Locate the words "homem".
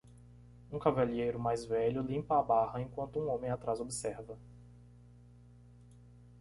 3.29-3.51